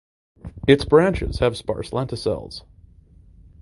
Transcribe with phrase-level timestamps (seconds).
[0.67, 2.63] Its branches have sparse lenticels.